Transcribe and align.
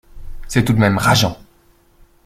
C'est 0.47 0.65
tout 0.65 0.73
de 0.73 0.79
même 0.79 0.97
rageant. 0.97 1.37